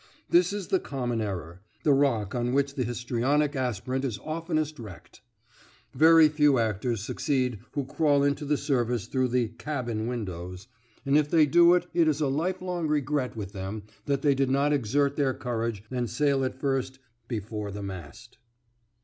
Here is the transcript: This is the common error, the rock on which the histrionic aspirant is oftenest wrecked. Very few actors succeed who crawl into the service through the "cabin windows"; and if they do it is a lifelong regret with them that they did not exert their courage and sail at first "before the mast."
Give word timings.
This 0.31 0.51
is 0.51 0.69
the 0.69 0.79
common 0.79 1.21
error, 1.21 1.61
the 1.83 1.93
rock 1.93 2.33
on 2.33 2.53
which 2.53 2.73
the 2.73 2.83
histrionic 2.83 3.55
aspirant 3.55 4.03
is 4.03 4.17
oftenest 4.23 4.79
wrecked. 4.79 5.21
Very 5.93 6.27
few 6.27 6.57
actors 6.57 7.03
succeed 7.03 7.59
who 7.73 7.85
crawl 7.85 8.23
into 8.23 8.43
the 8.43 8.57
service 8.57 9.05
through 9.05 9.27
the 9.27 9.49
"cabin 9.59 10.07
windows"; 10.07 10.67
and 11.05 11.15
if 11.19 11.29
they 11.29 11.45
do 11.45 11.75
it 11.75 11.85
is 11.93 12.19
a 12.19 12.25
lifelong 12.29 12.87
regret 12.87 13.35
with 13.35 13.51
them 13.51 13.83
that 14.05 14.23
they 14.23 14.33
did 14.33 14.49
not 14.49 14.73
exert 14.73 15.17
their 15.17 15.35
courage 15.35 15.83
and 15.91 16.09
sail 16.09 16.43
at 16.43 16.59
first 16.59 16.97
"before 17.27 17.69
the 17.69 17.83
mast." 17.83 18.39